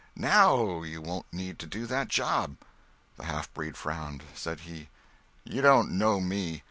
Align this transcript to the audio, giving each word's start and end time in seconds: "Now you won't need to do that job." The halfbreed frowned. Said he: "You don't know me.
"Now 0.15 0.81
you 0.81 0.99
won't 0.99 1.31
need 1.31 1.59
to 1.59 1.67
do 1.67 1.85
that 1.85 2.07
job." 2.07 2.57
The 3.17 3.25
halfbreed 3.25 3.77
frowned. 3.77 4.23
Said 4.33 4.61
he: 4.61 4.89
"You 5.43 5.61
don't 5.61 5.91
know 5.91 6.19
me. 6.19 6.59